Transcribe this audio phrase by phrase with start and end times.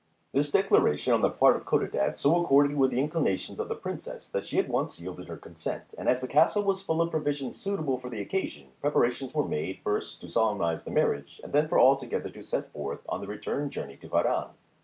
[0.33, 4.27] This declaration on the part of Codadad so accorded with the inclinations of the Princess
[4.29, 7.61] that she at once yielded her consent, and as the castle was full of provisions
[7.61, 11.97] suitable for the occasion, preparations were made firstto solemnize the marriage, and then for all
[11.97, 14.47] together to set forth on the return journey to Harran.